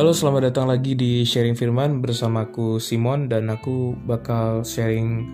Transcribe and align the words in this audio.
Halo, 0.00 0.16
selamat 0.16 0.48
datang 0.48 0.64
lagi 0.64 0.96
di 0.96 1.28
Sharing 1.28 1.52
Firman 1.52 2.00
bersamaku 2.00 2.80
Simon 2.80 3.28
dan 3.28 3.52
aku 3.52 3.92
bakal 4.08 4.64
sharing 4.64 5.28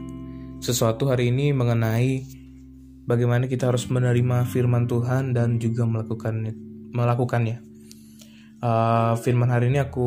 sesuatu 0.59 1.07
hari 1.07 1.31
ini 1.31 1.55
mengenai 1.55 2.27
bagaimana 3.07 3.47
kita 3.47 3.71
harus 3.71 3.87
menerima 3.87 4.43
firman 4.51 4.91
Tuhan 4.91 5.39
dan 5.39 5.63
juga 5.63 5.87
melakukannya. 5.87 6.51
melakukannya. 6.91 7.63
Uh, 8.59 9.15
firman 9.23 9.55
hari 9.55 9.71
ini 9.71 9.79
aku 9.79 10.03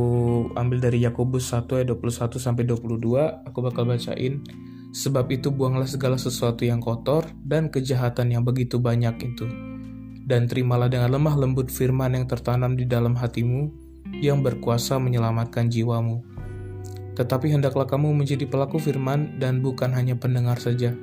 ambil 0.60 0.84
dari 0.84 1.08
Yakobus 1.08 1.56
1 1.56 1.80
ayat 1.80 1.96
21 1.96 2.36
sampai 2.36 2.68
22. 2.68 3.48
Aku 3.48 3.64
bakal 3.64 3.88
bacain. 3.88 4.44
Sebab 4.92 5.24
itu 5.32 5.56
buanglah 5.56 5.88
segala 5.88 6.20
sesuatu 6.20 6.68
yang 6.68 6.84
kotor 6.84 7.24
dan 7.48 7.72
kejahatan 7.72 8.36
yang 8.36 8.44
begitu 8.44 8.76
banyak 8.76 9.24
itu. 9.24 9.48
Dan 10.28 10.52
terimalah 10.52 10.92
dengan 10.92 11.16
lemah 11.16 11.40
lembut 11.40 11.72
firman 11.72 12.12
yang 12.12 12.28
tertanam 12.28 12.76
di 12.76 12.84
dalam 12.84 13.16
hatimu, 13.16 13.88
yang 14.20 14.42
berkuasa 14.42 14.98
menyelamatkan 14.98 15.68
jiwamu. 15.72 16.24
Tetapi 17.20 17.52
hendaklah 17.52 17.84
kamu 17.84 18.16
menjadi 18.16 18.48
pelaku 18.48 18.80
firman 18.80 19.38
dan 19.38 19.60
bukan 19.60 19.92
hanya 19.92 20.16
pendengar 20.16 20.56
saja, 20.56 20.96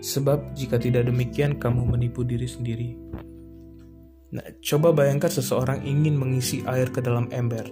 sebab 0.00 0.56
jika 0.56 0.80
tidak 0.80 1.06
demikian 1.06 1.60
kamu 1.60 1.84
menipu 1.84 2.24
diri 2.24 2.48
sendiri. 2.48 2.96
Nah, 4.32 4.48
coba 4.64 4.96
bayangkan 4.96 5.28
seseorang 5.28 5.84
ingin 5.84 6.16
mengisi 6.16 6.64
air 6.64 6.88
ke 6.88 7.04
dalam 7.04 7.28
ember. 7.28 7.68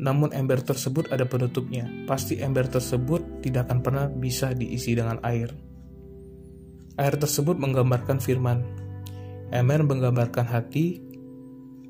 Namun 0.00 0.34
ember 0.34 0.58
tersebut 0.58 1.12
ada 1.14 1.22
penutupnya. 1.28 1.86
Pasti 2.08 2.40
ember 2.42 2.66
tersebut 2.66 3.44
tidak 3.44 3.70
akan 3.70 3.78
pernah 3.84 4.06
bisa 4.10 4.50
diisi 4.56 4.96
dengan 4.96 5.22
air. 5.22 5.52
Air 6.98 7.14
tersebut 7.14 7.60
menggambarkan 7.62 8.18
firman. 8.18 8.64
Ember 9.54 9.86
menggambarkan 9.86 10.50
hati, 10.50 10.98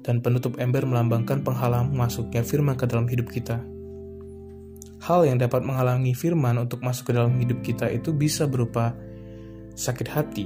dan 0.01 0.25
penutup 0.25 0.57
ember 0.57 0.85
melambangkan 0.85 1.45
penghalang 1.45 1.93
masuknya 1.93 2.41
firman 2.41 2.77
ke 2.77 2.89
dalam 2.89 3.05
hidup 3.09 3.29
kita. 3.29 3.61
Hal 5.01 5.25
yang 5.25 5.41
dapat 5.41 5.65
menghalangi 5.65 6.13
firman 6.13 6.61
untuk 6.61 6.85
masuk 6.85 7.13
ke 7.13 7.13
dalam 7.17 7.33
hidup 7.41 7.65
kita 7.65 7.89
itu 7.89 8.13
bisa 8.13 8.45
berupa 8.45 8.93
sakit 9.73 10.09
hati, 10.13 10.45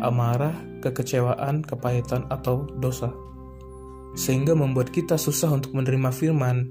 amarah, 0.00 0.56
kekecewaan, 0.80 1.60
kepahitan, 1.60 2.24
atau 2.32 2.64
dosa. 2.80 3.12
Sehingga 4.16 4.56
membuat 4.56 4.88
kita 4.88 5.20
susah 5.20 5.52
untuk 5.52 5.76
menerima 5.76 6.10
firman 6.16 6.64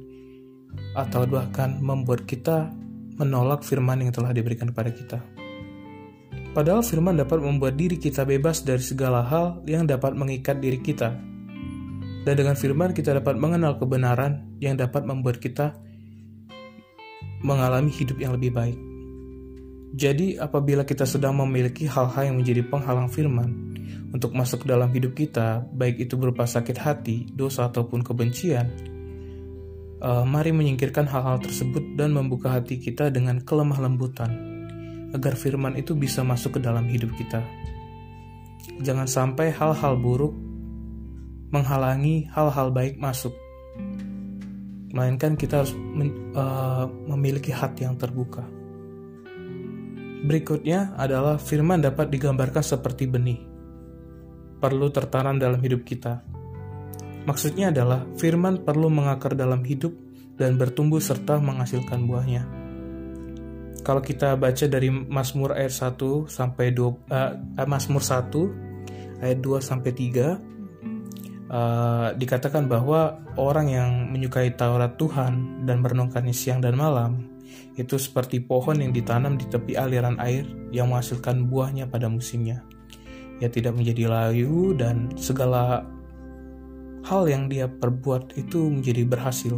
atau 0.98 1.26
bahkan 1.30 1.78
membuat 1.78 2.26
kita 2.26 2.74
menolak 3.22 3.62
firman 3.62 4.02
yang 4.02 4.12
telah 4.14 4.34
diberikan 4.34 4.74
kepada 4.74 4.90
kita. 4.90 5.20
Padahal 6.50 6.82
firman 6.82 7.14
dapat 7.14 7.46
membuat 7.46 7.78
diri 7.78 8.02
kita 8.02 8.26
bebas 8.26 8.66
dari 8.66 8.82
segala 8.82 9.22
hal 9.22 9.62
yang 9.70 9.86
dapat 9.86 10.18
mengikat 10.18 10.58
diri 10.58 10.82
kita 10.82 11.14
dan 12.28 12.34
dengan 12.36 12.56
firman 12.56 12.92
kita 12.92 13.16
dapat 13.16 13.39
mengenal 13.39 13.80
kebenaran 13.80 14.44
yang 14.59 14.75
dapat 14.75 15.08
membuat 15.08 15.39
kita 15.39 15.75
mengalami 17.39 17.92
hidup 17.92 18.20
yang 18.20 18.36
lebih 18.36 18.52
baik. 18.52 18.80
Jadi, 19.89 20.38
apabila 20.38 20.86
kita 20.86 21.08
sedang 21.08 21.34
memiliki 21.42 21.89
hal-hal 21.89 22.30
yang 22.30 22.38
menjadi 22.38 22.61
penghalang 22.61 23.09
firman 23.09 23.73
untuk 24.14 24.38
masuk 24.38 24.67
dalam 24.67 24.94
hidup 24.94 25.17
kita, 25.17 25.66
baik 25.73 26.06
itu 26.06 26.14
berupa 26.14 26.45
sakit 26.45 26.78
hati, 26.78 27.26
dosa, 27.34 27.66
ataupun 27.72 28.06
kebencian, 28.06 28.70
uh, 30.04 30.22
mari 30.30 30.54
menyingkirkan 30.54 31.09
hal-hal 31.09 31.42
tersebut 31.42 31.98
dan 31.98 32.14
membuka 32.14 32.54
hati 32.54 32.78
kita 32.78 33.09
dengan 33.09 33.42
kelemah 33.42 33.81
lembutan, 33.81 34.30
agar 35.09 35.33
firman 35.33 35.73
itu 35.73 35.98
bisa 35.98 36.22
masuk 36.22 36.59
ke 36.59 36.59
dalam 36.61 36.86
hidup 36.86 37.09
kita. 37.17 37.42
Jangan 38.86 39.09
sampai 39.09 39.49
hal-hal 39.49 39.98
buruk 39.98 40.48
menghalangi 41.49 42.30
hal-hal 42.33 42.70
baik 42.70 43.02
masuk. 43.02 43.33
Melainkan 44.89 45.37
kita 45.37 45.61
harus 45.61 45.73
men, 45.77 46.33
uh, 46.33 46.89
memiliki 47.10 47.54
hati 47.54 47.86
yang 47.86 47.98
terbuka. 47.98 48.45
Berikutnya 50.26 50.98
adalah 50.98 51.38
firman 51.38 51.80
dapat 51.80 52.09
digambarkan 52.09 52.61
seperti 52.65 53.05
benih. 53.05 53.39
Perlu 54.59 54.92
tertanam 54.92 55.39
dalam 55.39 55.61
hidup 55.61 55.86
kita. 55.86 56.26
Maksudnya 57.23 57.71
adalah 57.71 58.04
firman 58.17 58.65
perlu 58.65 58.89
mengakar 58.89 59.38
dalam 59.38 59.61
hidup 59.64 59.93
dan 60.36 60.59
bertumbuh 60.59 60.99
serta 60.99 61.39
menghasilkan 61.39 62.04
buahnya. 62.04 62.43
Kalau 63.80 64.04
kita 64.04 64.36
baca 64.36 64.65
dari 64.67 64.92
Mazmur 64.92 65.55
ayat 65.55 65.71
1 65.71 66.27
sampai 66.27 66.76
2 66.76 66.83
uh, 66.83 66.92
eh, 67.55 67.67
Mazmur 67.67 68.04
1 68.04 69.23
ayat 69.23 69.39
2 69.39 69.59
sampai 69.64 69.92
3 69.95 70.58
uh, 71.49 72.14
dikatakan 72.15 72.70
bahwa 72.70 73.20
orang 73.36 73.67
yang 73.70 73.92
menyukai 74.14 74.54
Taurat 74.55 74.95
Tuhan 74.95 75.65
dan 75.65 75.82
merenungkannya 75.82 76.33
siang 76.33 76.61
dan 76.61 76.77
malam 76.77 77.26
itu 77.76 77.98
seperti 77.98 78.43
pohon 78.43 78.80
yang 78.80 78.92
ditanam 78.93 79.36
di 79.39 79.48
tepi 79.49 79.73
aliran 79.76 80.20
air 80.21 80.45
yang 80.70 80.93
menghasilkan 80.93 81.49
buahnya 81.49 81.89
pada 81.89 82.08
musimnya. 82.11 82.61
Ia 83.39 83.48
tidak 83.48 83.80
menjadi 83.80 84.11
layu 84.11 84.76
dan 84.76 85.15
segala 85.15 85.88
hal 87.08 87.23
yang 87.26 87.48
dia 87.48 87.71
perbuat 87.71 88.36
itu 88.36 88.67
menjadi 88.67 89.08
berhasil. 89.08 89.55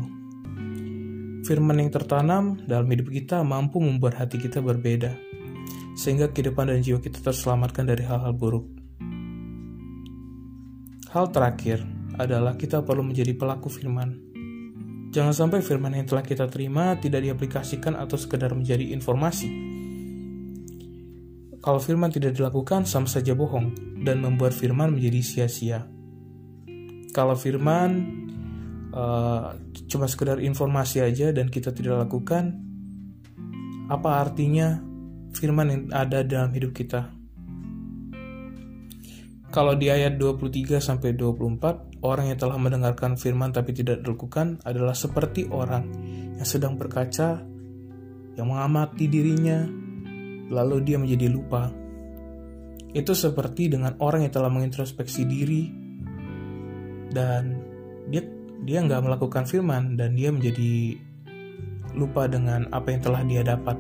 Firman 1.42 1.82
yang 1.82 1.90
tertanam 1.90 2.62
dalam 2.70 2.86
hidup 2.94 3.10
kita 3.10 3.42
mampu 3.42 3.82
membuat 3.82 4.22
hati 4.22 4.38
kita 4.38 4.62
berbeda, 4.62 5.18
sehingga 5.98 6.30
kehidupan 6.30 6.70
dan 6.70 6.86
jiwa 6.86 7.02
kita 7.02 7.18
terselamatkan 7.26 7.90
dari 7.90 8.06
hal-hal 8.06 8.38
buruk. 8.38 8.81
Hal 11.12 11.28
terakhir 11.28 11.84
adalah 12.16 12.56
kita 12.56 12.88
perlu 12.88 13.04
menjadi 13.04 13.36
pelaku 13.36 13.68
firman. 13.68 14.16
Jangan 15.12 15.36
sampai 15.36 15.60
firman 15.60 15.92
yang 15.92 16.08
telah 16.08 16.24
kita 16.24 16.48
terima 16.48 16.96
tidak 17.04 17.28
diaplikasikan 17.28 18.00
atau 18.00 18.16
sekedar 18.16 18.56
menjadi 18.56 18.96
informasi. 18.96 19.52
Kalau 21.60 21.84
firman 21.84 22.16
tidak 22.16 22.40
dilakukan 22.40 22.88
sama 22.88 23.12
saja 23.12 23.36
bohong 23.36 24.00
dan 24.08 24.24
membuat 24.24 24.56
firman 24.56 24.96
menjadi 24.96 25.20
sia-sia. 25.20 25.84
Kalau 27.12 27.36
firman 27.36 27.92
uh, 28.96 29.52
cuma 29.92 30.08
sekedar 30.08 30.40
informasi 30.40 31.04
aja 31.04 31.36
dan 31.36 31.52
kita 31.52 31.76
tidak 31.76 32.08
lakukan, 32.08 32.56
apa 33.92 34.10
artinya 34.16 34.80
firman 35.36 35.68
yang 35.68 35.82
ada 35.92 36.24
dalam 36.24 36.56
hidup 36.56 36.72
kita? 36.72 37.21
Kalau 39.52 39.76
di 39.76 39.92
ayat 39.92 40.16
23 40.16 40.80
sampai 40.80 41.12
24, 41.12 42.08
orang 42.08 42.32
yang 42.32 42.40
telah 42.40 42.56
mendengarkan 42.56 43.20
firman 43.20 43.52
tapi 43.52 43.76
tidak 43.76 44.00
dilakukan 44.00 44.64
adalah 44.64 44.96
seperti 44.96 45.52
orang 45.52 45.92
yang 46.40 46.48
sedang 46.48 46.80
berkaca 46.80 47.44
yang 48.40 48.48
mengamati 48.48 49.12
dirinya 49.12 49.68
lalu 50.48 50.88
dia 50.88 50.96
menjadi 50.96 51.28
lupa. 51.28 51.68
Itu 52.96 53.12
seperti 53.12 53.68
dengan 53.68 54.00
orang 54.00 54.24
yang 54.24 54.32
telah 54.32 54.48
mengintrospeksi 54.48 55.28
diri 55.28 55.64
dan 57.12 57.60
dia 58.08 58.24
dia 58.64 58.80
nggak 58.88 59.04
melakukan 59.04 59.44
firman 59.44 60.00
dan 60.00 60.16
dia 60.16 60.32
menjadi 60.32 60.96
lupa 61.92 62.32
dengan 62.32 62.72
apa 62.72 62.88
yang 62.88 63.04
telah 63.04 63.22
dia 63.28 63.44
dapat. 63.44 63.76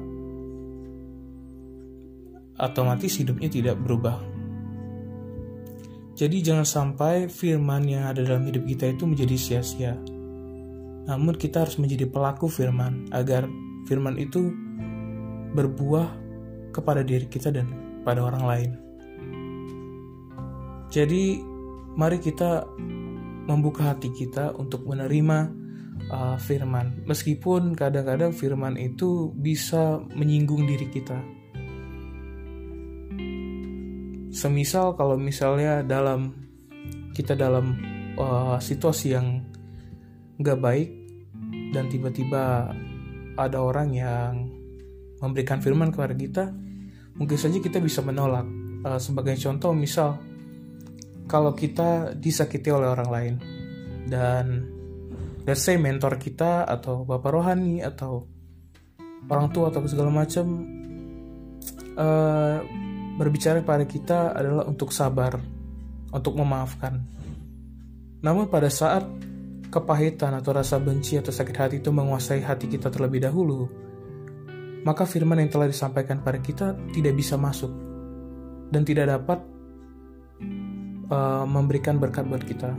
Otomatis 2.59 3.15
hidupnya 3.23 3.47
tidak 3.47 3.79
berubah 3.79 4.31
jadi 6.21 6.53
jangan 6.53 6.67
sampai 6.69 7.25
firman 7.25 7.81
yang 7.89 8.05
ada 8.05 8.21
dalam 8.21 8.45
hidup 8.45 8.69
kita 8.69 8.93
itu 8.93 9.09
menjadi 9.09 9.33
sia-sia. 9.41 9.97
Namun 11.09 11.33
kita 11.33 11.65
harus 11.65 11.81
menjadi 11.81 12.05
pelaku 12.05 12.45
firman 12.45 13.09
agar 13.09 13.49
firman 13.89 14.21
itu 14.21 14.53
berbuah 15.57 16.13
kepada 16.77 17.01
diri 17.01 17.25
kita 17.25 17.50
dan 17.50 17.73
pada 18.06 18.21
orang 18.21 18.44
lain. 18.45 18.71
Jadi 20.94 21.41
mari 21.97 22.21
kita 22.21 22.69
membuka 23.50 23.89
hati 23.89 24.13
kita 24.13 24.53
untuk 24.53 24.85
menerima 24.85 25.50
uh, 26.13 26.38
firman. 26.38 27.01
Meskipun 27.09 27.74
kadang-kadang 27.74 28.29
firman 28.29 28.77
itu 28.77 29.33
bisa 29.33 29.97
menyinggung 30.13 30.69
diri 30.69 30.85
kita 30.85 31.40
semisal 34.41 34.97
kalau 34.97 35.21
misalnya 35.21 35.85
dalam 35.85 36.33
kita 37.13 37.38
dalam 37.38 37.77
uh, 38.17 38.57
situasi 38.57 39.13
yang 39.13 39.45
nggak 40.41 40.57
baik 40.57 40.89
dan 41.69 41.85
tiba-tiba 41.93 42.73
ada 43.38 43.57
orang 43.61 43.93
yang 43.93 44.49
memberikan 45.21 45.61
firman 45.61 45.93
kepada 45.93 46.17
kita 46.17 46.43
mungkin 47.21 47.38
saja 47.38 47.61
kita 47.61 47.77
bisa 47.77 48.01
menolak. 48.01 48.49
Uh, 48.81 48.97
sebagai 48.97 49.38
contoh 49.38 49.77
misal 49.77 50.17
kalau 51.29 51.53
kita 51.53 52.17
disakiti 52.17 52.73
oleh 52.73 52.89
orang 52.89 53.09
lain 53.13 53.33
dan 54.09 54.65
let's 55.45 55.61
say 55.61 55.77
mentor 55.77 56.17
kita 56.17 56.65
atau 56.65 57.05
bapak 57.05 57.29
rohani 57.29 57.85
atau 57.85 58.25
orang 59.29 59.53
tua 59.53 59.69
atau 59.69 59.85
segala 59.85 60.09
macam 60.09 60.65
uh, 61.93 62.57
berbicara 63.21 63.62
pada 63.62 63.85
kita 63.85 64.33
adalah 64.33 64.65
untuk 64.65 64.89
sabar, 64.89 65.38
untuk 66.09 66.33
memaafkan. 66.33 66.97
Namun 68.25 68.50
pada 68.50 68.73
saat 68.73 69.06
kepahitan 69.69 70.33
atau 70.33 70.57
rasa 70.57 70.81
benci 70.81 71.21
atau 71.21 71.29
sakit 71.29 71.56
hati 71.56 71.75
itu 71.77 71.94
menguasai 71.94 72.41
hati 72.41 72.65
kita 72.65 72.89
terlebih 72.89 73.21
dahulu, 73.21 73.69
maka 74.81 75.06
firman 75.06 75.38
yang 75.38 75.53
telah 75.53 75.69
disampaikan 75.69 76.25
pada 76.25 76.41
kita 76.41 76.73
tidak 76.89 77.13
bisa 77.13 77.38
masuk 77.38 77.69
dan 78.73 78.81
tidak 78.81 79.13
dapat 79.13 79.39
uh, 81.13 81.45
memberikan 81.45 82.01
berkat 82.01 82.25
buat 82.25 82.41
kita. 82.41 82.74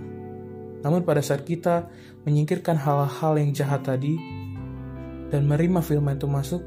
Namun 0.83 1.07
pada 1.07 1.23
saat 1.23 1.47
kita 1.47 1.87
menyingkirkan 2.27 2.75
hal-hal 2.75 3.39
yang 3.39 3.55
jahat 3.55 3.87
tadi 3.87 4.19
dan 5.31 5.47
menerima 5.47 5.79
firman 5.79 6.19
itu 6.19 6.27
masuk, 6.27 6.63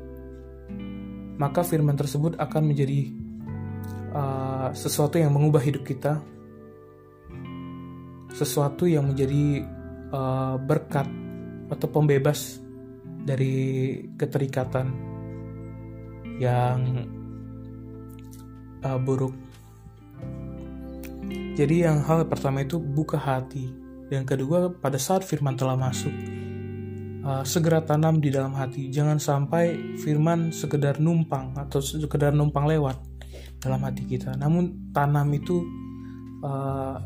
maka 1.36 1.68
firman 1.68 2.00
tersebut 2.00 2.40
akan 2.40 2.72
menjadi 2.72 3.25
uh, 4.16 4.72
sesuatu 4.72 5.20
yang 5.20 5.36
mengubah 5.36 5.60
hidup 5.60 5.84
kita, 5.84 6.24
sesuatu 8.32 8.88
yang 8.88 9.12
menjadi 9.12 9.68
uh, 10.16 10.56
berkat 10.56 11.08
atau 11.68 11.88
pembebas 11.92 12.64
dari 13.26 13.98
keterikatan 14.16 14.88
yang 16.40 16.80
uh, 18.84 19.00
buruk. 19.02 19.36
Jadi 21.56 21.88
yang 21.88 22.04
hal 22.04 22.28
pertama 22.28 22.68
itu 22.68 22.78
buka 22.78 23.16
hati, 23.16 23.72
dan 24.12 24.28
kedua 24.28 24.68
pada 24.76 25.00
saat 25.00 25.24
firman 25.24 25.56
telah 25.56 25.80
masuk, 25.80 26.12
uh, 27.24 27.48
segera 27.48 27.80
tanam 27.80 28.20
di 28.20 28.28
dalam 28.28 28.52
hati. 28.52 28.92
Jangan 28.92 29.18
sampai 29.18 29.96
firman 30.04 30.52
sekedar 30.52 31.00
numpang 31.00 31.56
atau 31.56 31.80
sekedar 31.80 32.36
numpang 32.36 32.68
lewat 32.68 33.15
dalam 33.66 33.82
hati 33.82 34.06
kita. 34.06 34.38
Namun 34.38 34.94
tanam 34.94 35.26
itu 35.34 35.66
uh, 36.46 37.02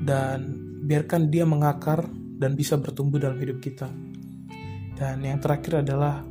dan 0.00 0.56
biarkan 0.88 1.28
dia 1.28 1.44
mengakar 1.44 2.08
dan 2.40 2.56
bisa 2.56 2.80
bertumbuh 2.80 3.20
dalam 3.20 3.36
hidup 3.36 3.60
kita. 3.60 3.92
Dan 4.96 5.20
yang 5.20 5.36
terakhir 5.44 5.84
adalah 5.84 6.24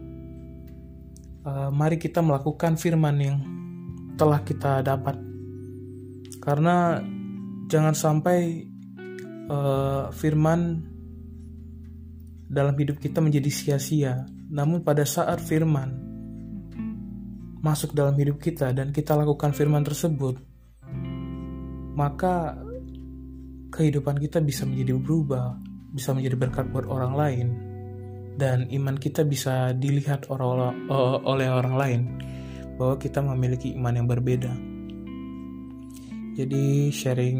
uh, 1.45 1.69
mari 1.69 2.01
kita 2.01 2.25
melakukan 2.25 2.81
firman 2.81 3.16
yang 3.21 3.38
telah 4.18 4.42
kita 4.42 4.81
dapat. 4.81 5.21
Karena 6.42 6.98
jangan 7.69 7.94
sampai 7.94 8.66
uh, 9.54 10.10
firman 10.10 10.81
dalam 12.50 12.74
hidup 12.74 12.98
kita 12.98 13.21
menjadi 13.21 13.54
sia-sia. 13.54 14.25
Namun 14.50 14.81
pada 14.81 15.06
saat 15.06 15.38
firman 15.38 16.08
masuk 17.59 17.91
dalam 17.91 18.15
hidup 18.15 18.39
kita 18.39 18.71
dan 18.71 18.95
kita 18.95 19.15
lakukan 19.15 19.51
firman 19.51 19.83
tersebut, 19.83 20.39
maka 21.95 22.56
kehidupan 23.69 24.17
kita 24.17 24.39
bisa 24.39 24.63
menjadi 24.63 24.95
berubah, 24.95 25.59
bisa 25.91 26.15
menjadi 26.15 26.35
berkat 26.39 26.65
buat 26.71 26.88
orang 26.88 27.13
lain, 27.13 27.47
dan 28.39 28.71
iman 28.71 28.95
kita 28.95 29.27
bisa 29.27 29.75
dilihat 29.75 30.31
oleh 30.31 31.50
orang 31.51 31.75
lain 31.75 32.01
bahwa 32.79 32.95
kita 32.95 33.19
memiliki 33.19 33.75
iman 33.75 33.94
yang 34.00 34.07
berbeda. 34.07 34.56
Jadi 36.39 36.88
sharing 36.95 37.39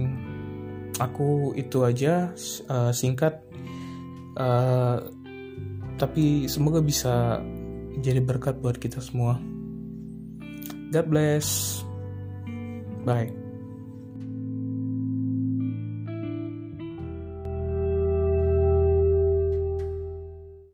aku 1.00 1.56
itu 1.56 1.88
aja 1.88 2.36
uh, 2.68 2.92
singkat 2.92 3.40
uh, 4.36 5.00
tapi 5.96 6.52
semoga 6.52 6.84
bisa 6.84 7.40
jadi 8.04 8.20
berkat 8.20 8.60
buat 8.60 8.76
kita 8.76 9.00
semua 9.00 9.40
God 10.92 11.10
bless. 11.10 11.84
Bye 13.06 13.39